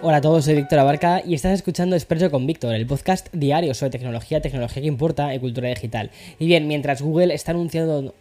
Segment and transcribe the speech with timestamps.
[0.00, 3.74] Hola a todos, soy Víctor Abarca y estás escuchando Expreso con Víctor, el podcast diario
[3.74, 6.12] sobre tecnología, tecnología que importa y cultura digital.
[6.38, 8.14] Y bien, mientras Google está anunciando,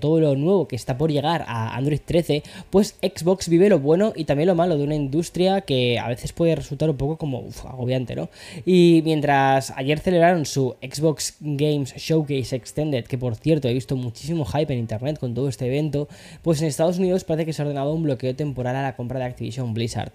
[0.00, 4.12] todo lo nuevo que está por llegar a Android 13, pues Xbox vive lo bueno
[4.16, 7.44] y también lo malo de una industria que a veces puede resultar un poco como
[7.64, 8.28] agobiante, ¿no?
[8.66, 14.44] Y mientras ayer celebraron su Xbox Games Showcase Extended, que por cierto he visto muchísimo
[14.46, 16.08] hype en internet con todo este evento,
[16.42, 19.20] pues en Estados Unidos parece que se ha ordenado un bloqueo temporal a la compra
[19.20, 20.10] de Activision Blizzard.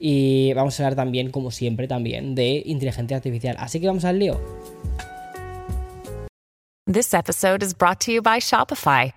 [0.00, 3.56] Y vamos a hablar también, como siempre, también de inteligencia artificial.
[3.58, 4.40] Así que vamos al lío.
[6.86, 9.12] This episode is brought to you by Shopify.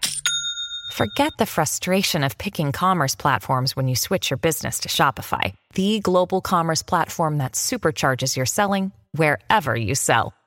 [0.93, 5.99] Forget the frustration of picking commerce platforms when you switch your business to Shopify, the
[5.99, 10.33] global commerce platform that supercharges your selling wherever you sell.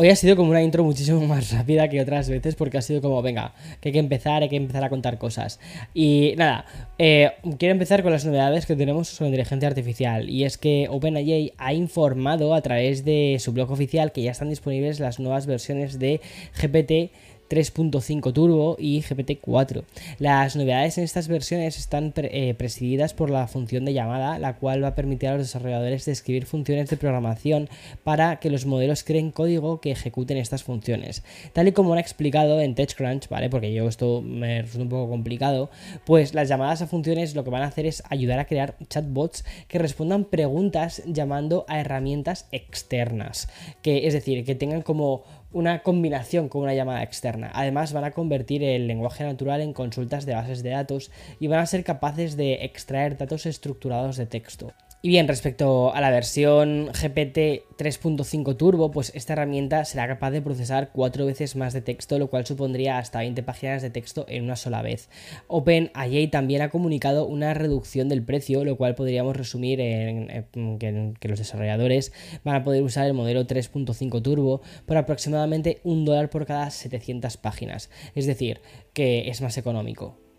[0.00, 3.02] Hoy ha sido como una intro muchísimo más rápida que otras veces porque ha sido
[3.02, 5.60] como, venga, que hay que empezar, hay que empezar a contar cosas.
[5.92, 6.64] Y nada,
[6.96, 10.30] eh, quiero empezar con las novedades que tenemos sobre inteligencia artificial.
[10.30, 14.48] Y es que OpenAI ha informado a través de su blog oficial que ya están
[14.48, 16.22] disponibles las nuevas versiones de
[16.58, 17.12] GPT
[17.50, 19.82] 3.5 Turbo y GPT-4.
[20.18, 24.84] Las novedades en estas versiones están eh, presididas por la función de llamada, la cual
[24.84, 27.68] va a permitir a los desarrolladores de escribir funciones de programación
[28.04, 31.24] para que los modelos creen código que ejecuten estas funciones.
[31.52, 33.50] Tal y como han explicado en TechCrunch, ¿vale?
[33.50, 35.70] Porque yo esto me resulta un poco complicado,
[36.06, 39.44] pues las llamadas a funciones lo que van a hacer es ayudar a crear chatbots
[39.66, 43.48] que respondan preguntas llamando a herramientas externas,
[43.82, 47.50] que es decir, que tengan como una combinación con una llamada externa.
[47.54, 51.60] Además van a convertir el lenguaje natural en consultas de bases de datos y van
[51.60, 54.72] a ser capaces de extraer datos estructurados de texto.
[55.02, 60.42] Y bien, respecto a la versión GPT 3.5 Turbo, pues esta herramienta será capaz de
[60.42, 64.44] procesar cuatro veces más de texto, lo cual supondría hasta 20 páginas de texto en
[64.44, 65.08] una sola vez.
[65.46, 71.38] OpenAI también ha comunicado una reducción del precio, lo cual podríamos resumir en, que, los
[71.38, 72.12] desarrolladores
[72.44, 77.38] van a poder usar el modelo 3.5 Turbo por aproximadamente un dólar por cada 700
[77.38, 78.60] páginas, es decir,
[78.92, 80.29] que es más económico.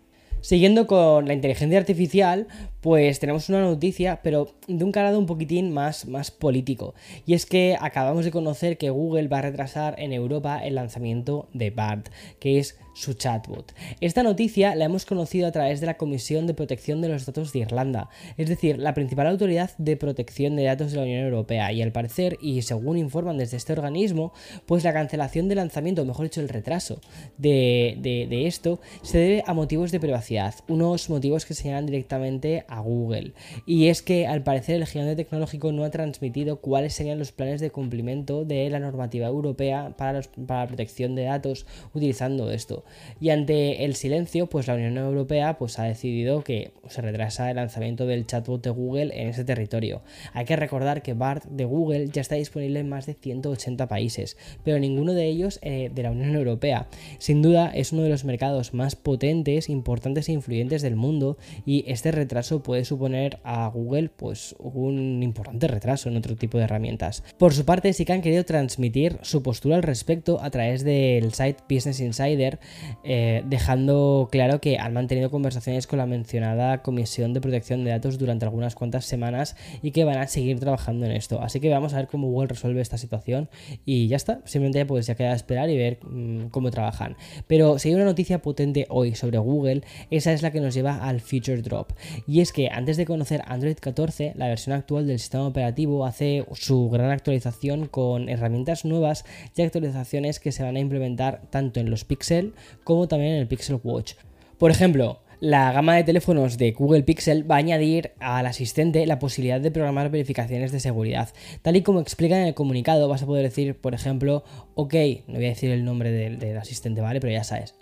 [0.42, 2.48] Siguiendo con la inteligencia artificial,
[2.80, 6.94] pues tenemos una noticia, pero de un calado un poquitín más, más político.
[7.26, 11.48] Y es que acabamos de conocer que Google va a retrasar en Europa el lanzamiento
[11.54, 12.08] de BART,
[12.40, 13.74] que es su chatbot.
[14.00, 17.52] Esta noticia la hemos conocido a través de la Comisión de Protección de los Datos
[17.52, 21.72] de Irlanda, es decir, la principal autoridad de protección de datos de la Unión Europea.
[21.72, 24.32] Y al parecer, y según informan desde este organismo,
[24.66, 27.00] pues la cancelación del lanzamiento, o mejor dicho, el retraso
[27.38, 33.32] de, esto, se debe a motivos de privacidad, unos motivos que señalan directamente a Google.
[33.66, 37.60] Y es que al parecer el gigante tecnológico no ha transmitido cuáles serían los planes
[37.60, 42.81] de cumplimiento de la normativa europea para la protección de datos utilizando esto.
[43.20, 47.56] Y ante el silencio, pues la Unión Europea pues, ha decidido que se retrasa el
[47.56, 50.02] lanzamiento del chatbot de Google en ese territorio.
[50.32, 54.36] Hay que recordar que BART de Google ya está disponible en más de 180 países,
[54.64, 56.88] pero ninguno de ellos eh, de la Unión Europea.
[57.18, 61.84] Sin duda es uno de los mercados más potentes, importantes e influyentes del mundo y
[61.86, 67.22] este retraso puede suponer a Google pues un importante retraso en otro tipo de herramientas.
[67.38, 71.32] Por su parte sí que han querido transmitir su postura al respecto a través del
[71.32, 72.58] site Business Insider
[73.04, 78.18] eh, dejando claro que han mantenido conversaciones con la mencionada Comisión de Protección de Datos
[78.18, 81.42] durante algunas cuantas semanas y que van a seguir trabajando en esto.
[81.42, 83.48] Así que vamos a ver cómo Google resuelve esta situación
[83.84, 87.16] y ya está, simplemente pues ya queda esperar y ver mm, cómo trabajan.
[87.46, 90.96] Pero si hay una noticia potente hoy sobre Google, esa es la que nos lleva
[90.96, 91.92] al Future Drop.
[92.26, 96.44] Y es que antes de conocer Android 14, la versión actual del sistema operativo hace
[96.52, 99.24] su gran actualización con herramientas nuevas
[99.54, 102.54] y actualizaciones que se van a implementar tanto en los Pixel
[102.84, 104.14] como también en el Pixel Watch.
[104.58, 109.18] Por ejemplo, La gama de teléfonos de Google Pixel va a añadir al asistente la
[109.18, 111.30] posibilidad de programar verificaciones de seguridad.
[111.62, 114.44] Tal y como explica en el comunicado, vas a poder decir, por ejemplo,
[114.76, 114.94] ok,
[115.26, 117.18] no voy a decir el nombre del, del asistente, ¿vale?
[117.18, 117.74] Pero ya sabes,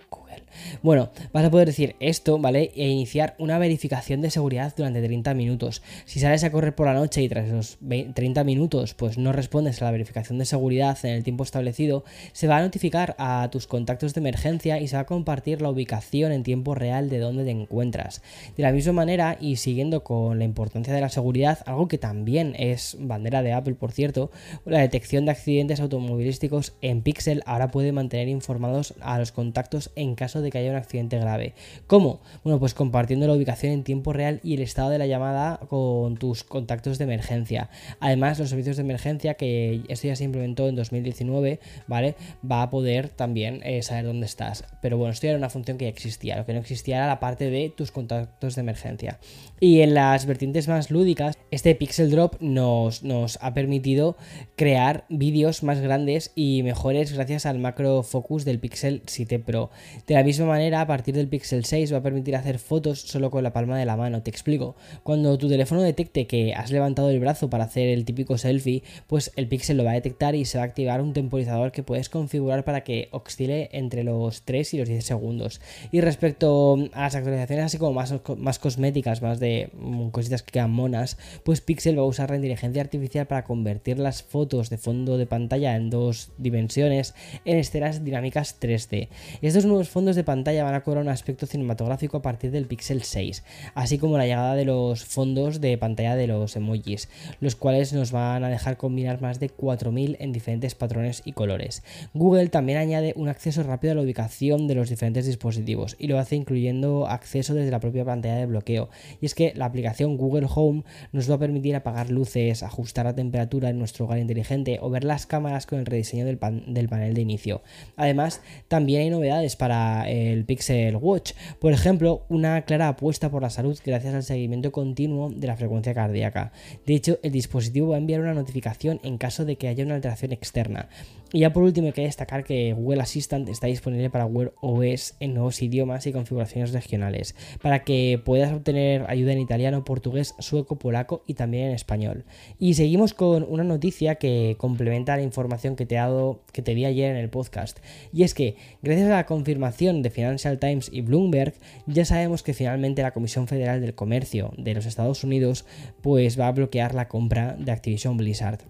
[0.83, 2.73] bueno, vas a poder decir esto, ¿vale?
[2.75, 5.83] E iniciar una verificación de seguridad durante 30 minutos.
[6.05, 7.79] Si sales a correr por la noche y tras esos
[8.15, 12.47] 30 minutos pues no respondes a la verificación de seguridad en el tiempo establecido, se
[12.47, 16.33] va a notificar a tus contactos de emergencia y se va a compartir la ubicación
[16.33, 18.23] en tiempo real de dónde te encuentras.
[18.57, 22.55] De la misma manera y siguiendo con la importancia de la seguridad, algo que también
[22.59, 24.31] es bandera de Apple, por cierto,
[24.65, 30.15] la detección de accidentes automovilísticos en Pixel ahora puede mantener informados a los contactos en
[30.21, 31.55] caso de que haya un accidente grave.
[31.87, 32.21] ¿Cómo?
[32.45, 36.19] Bueno, pues compartiendo la ubicación en tiempo real y el estado de la llamada con
[36.19, 37.71] tus contactos de emergencia.
[38.01, 42.17] Además, los servicios de emergencia, que esto ya se implementó en 2019, ¿vale?
[42.49, 44.65] Va a poder también eh, saber dónde estás.
[44.83, 46.37] Pero bueno, esto era una función que ya existía.
[46.37, 49.19] Lo que no existía era la parte de tus contactos de emergencia.
[49.59, 54.17] Y en las vertientes más lúdicas, este Pixel Drop nos ha permitido
[54.55, 59.71] crear vídeos más grandes y mejores gracias al macro focus del Pixel 7 Pro.
[60.11, 63.31] De la misma manera, a partir del Pixel 6 va a permitir hacer fotos solo
[63.31, 64.25] con la palma de la mano.
[64.25, 64.75] Te explico.
[65.05, 69.31] Cuando tu teléfono detecte que has levantado el brazo para hacer el típico selfie, pues
[69.37, 72.09] el Pixel lo va a detectar y se va a activar un temporizador que puedes
[72.09, 75.61] configurar para que oscile entre los 3 y los 10 segundos.
[75.93, 80.51] Y respecto a las actualizaciones así como más, más cosméticas, más de mm, cositas que
[80.51, 84.77] quedan monas, pues Pixel va a usar la inteligencia artificial para convertir las fotos de
[84.77, 87.15] fondo de pantalla en dos dimensiones
[87.45, 89.07] en escenas dinámicas 3D.
[89.41, 93.03] Estos nuevos fondos de pantalla van a cobrar un aspecto cinematográfico a partir del Pixel
[93.03, 93.45] 6,
[93.75, 97.09] así como la llegada de los fondos de pantalla de los emojis,
[97.41, 101.83] los cuales nos van a dejar combinar más de 4000 en diferentes patrones y colores.
[102.15, 106.19] Google también añade un acceso rápido a la ubicación de los diferentes dispositivos y lo
[106.19, 108.89] hace incluyendo acceso desde la propia pantalla de bloqueo.
[109.21, 113.15] Y es que la aplicación Google Home nos va a permitir apagar luces, ajustar la
[113.15, 117.13] temperatura en nuestro hogar inteligente o ver las cámaras con el rediseño del, del panel
[117.13, 117.63] de inicio.
[117.97, 121.33] Además, también hay novedades para el Pixel Watch.
[121.59, 125.95] Por ejemplo, una clara apuesta por la salud gracias al seguimiento continuo de la frecuencia
[125.95, 126.53] cardíaca.
[126.87, 129.95] De hecho, el dispositivo va a enviar una notificación en caso de que haya una
[129.95, 130.89] alteración externa.
[131.33, 135.15] Y ya por último hay que destacar que Google Assistant está disponible para Wear OS
[135.21, 140.77] en nuevos idiomas y configuraciones regionales, para que puedas obtener ayuda en italiano, portugués, sueco,
[140.77, 142.25] polaco y también en español.
[142.59, 146.75] Y seguimos con una noticia que complementa la información que te, he dado, que te
[146.75, 147.79] di ayer en el podcast.
[148.13, 151.55] Y es que, gracias a la confirmación de Financial Times y Bloomberg,
[151.87, 155.65] ya sabemos que finalmente la Comisión Federal del Comercio de los Estados Unidos
[156.03, 158.61] pues va a bloquear la compra de Activision Blizzard.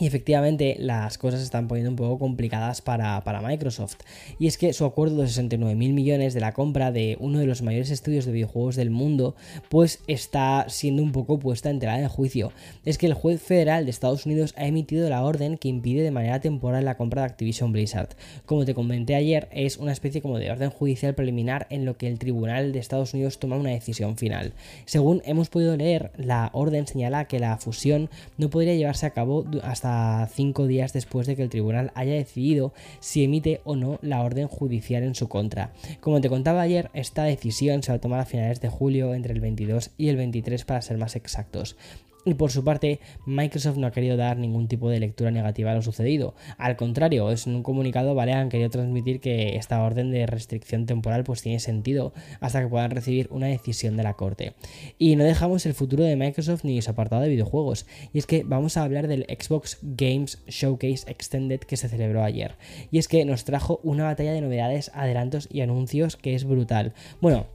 [0.00, 3.96] Y efectivamente las cosas se están poniendo un poco complicadas para, Microsoft.
[4.38, 7.46] Y es que su acuerdo de 69 mil millones de la compra de uno de
[7.46, 9.36] los mayores estudios de videojuegos del mundo,
[9.68, 12.50] pues está siendo un poco puesta en tela de juicio.
[12.86, 16.10] Es que el juez federal de Estados Unidos ha emitido la orden que impide de
[16.10, 18.08] manera temporal la compra de Activision Blizzard.
[18.46, 22.08] Como te comenté ayer, es una especie como de orden judicial preliminar en lo que
[22.08, 24.54] el tribunal de Estados Unidos toma una decisión final.
[24.86, 28.08] Según hemos podido leer, la orden señala que la fusión
[28.38, 29.89] no podría llevarse a cabo hasta
[30.32, 34.48] cinco días después de que el tribunal haya decidido si emite o no la orden
[34.48, 35.72] judicial en su contra.
[36.00, 39.32] Como te contaba ayer, esta decisión se va a tomar a finales de julio entre
[39.32, 41.76] el 22 y el 23 para ser más exactos.
[42.24, 45.74] Y por su parte, Microsoft no ha querido dar ningún tipo de lectura negativa a
[45.74, 46.34] lo sucedido.
[46.58, 48.32] Al contrario, es en un comunicado, ¿vale?
[48.32, 52.90] Han querido transmitir que esta orden de restricción temporal pues tiene sentido hasta que puedan
[52.90, 54.52] recibir una decisión de la corte.
[54.98, 57.86] Y no dejamos el futuro de Microsoft ni su apartado de videojuegos.
[58.12, 62.56] Y es que vamos a hablar del Xbox Games Showcase Extended que se celebró ayer.
[62.90, 66.92] Y es que nos trajo una batalla de novedades, adelantos y anuncios que es brutal.
[67.20, 67.46] Bueno,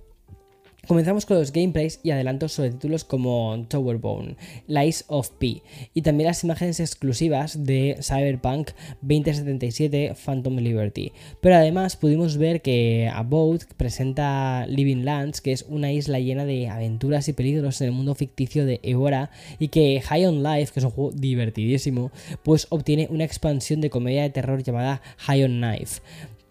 [0.87, 4.35] Comenzamos con los gameplays y adelantos sobre títulos como Towerbone,
[4.67, 5.63] Lies of P
[5.95, 8.69] y también las imágenes exclusivas de Cyberpunk
[9.01, 11.11] 2077 Phantom Liberty.
[11.41, 16.69] Pero además pudimos ver que Abode presenta Living Lands, que es una isla llena de
[16.69, 20.81] aventuras y peligros en el mundo ficticio de Evora y que High on Life, que
[20.81, 22.11] es un juego divertidísimo,
[22.43, 26.01] pues obtiene una expansión de comedia de terror llamada High on Knife.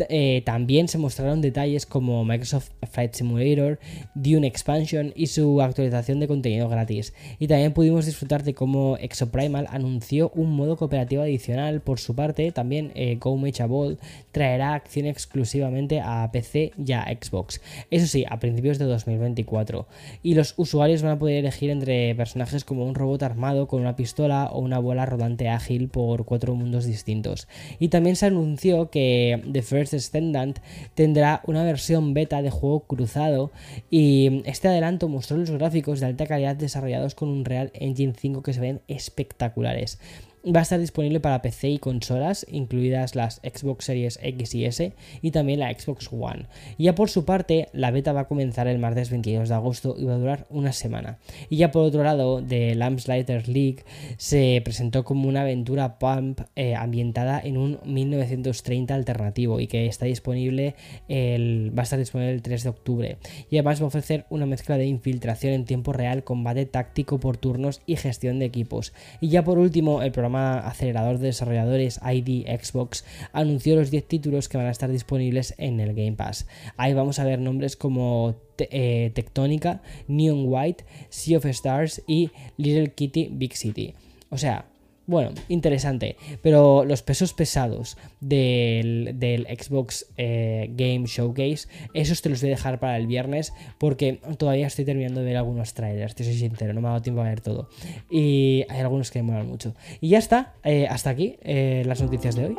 [0.09, 3.79] Eh, también se mostraron detalles como Microsoft Flight Simulator,
[4.15, 7.15] Dune Expansion y su actualización de contenido gratis.
[7.39, 11.81] Y también pudimos disfrutar de cómo Exoprimal anunció un modo cooperativo adicional.
[11.81, 13.99] Por su parte, también eh, Go Ball
[14.33, 17.61] traerá acción exclusivamente a PC y a Xbox.
[17.91, 19.87] Eso sí, a principios de 2024.
[20.23, 23.97] Y los usuarios van a poder elegir entre personajes como un robot armado con una
[23.97, 27.49] pistola o una bola rodante ágil por cuatro mundos distintos.
[27.79, 30.59] Y también se anunció que The First First Descendant
[30.95, 33.51] tendrá una versión beta de juego cruzado
[33.91, 38.43] y este adelanto mostró los gráficos de alta calidad desarrollados con un Real Engine 5
[38.43, 39.99] que se ven espectaculares.
[40.47, 44.93] Va a estar disponible para PC y consolas, incluidas las Xbox Series X y S
[45.23, 46.49] y también la Xbox One.
[46.77, 50.05] Ya por su parte, la beta va a comenzar el martes 22 de agosto y
[50.05, 51.17] va a durar una semana.
[51.49, 53.85] Y ya por otro lado, The Lampslider League
[54.19, 60.05] se presentó como una aventura pump eh, ambientada en un 1930 alternativo y que está
[60.05, 60.75] disponible
[61.09, 63.17] el, va a estar disponible el 3 de octubre.
[63.49, 67.39] Y además va a ofrecer una mezcla de infiltración en tiempo real, combate táctico por
[67.39, 68.93] turnos y gestión de equipos.
[69.23, 74.49] Y ya por último, el programa acelerador de desarrolladores ID Xbox anunció los 10 títulos
[74.49, 76.47] que van a estar disponibles en el Game Pass.
[76.77, 82.93] Ahí vamos a ver nombres como eh, Tectónica, Neon White, Sea of Stars y Little
[82.93, 83.95] Kitty Big City.
[84.31, 84.67] O sea,
[85.07, 86.17] bueno, interesante.
[86.43, 89.17] Pero los pesos pesados del,
[89.59, 94.67] Xbox eh, Game Showcase, esos te los voy a dejar para el viernes porque todavía
[94.67, 97.25] estoy terminando de ver algunos trailers, te soy sincero, no me ha dado tiempo a
[97.25, 97.69] ver todo.
[98.11, 99.75] Y hay algunos que me molan mucho.
[100.01, 102.57] Y ya está, eh, hasta aquí eh, las noticias de hoy.